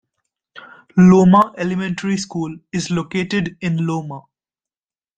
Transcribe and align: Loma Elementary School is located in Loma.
Loma 0.97 1.53
Elementary 1.59 2.17
School 2.17 2.57
is 2.73 2.89
located 2.89 3.55
in 3.61 3.85
Loma. 3.85 4.21